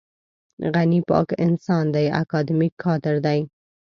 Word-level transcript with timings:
غني 0.73 0.99
پاک 1.09 1.27
انسان 1.45 1.85
دی 1.93 2.05
اکاډمیک 2.21 2.73
کادر 2.83 3.15
دی. 3.25 3.39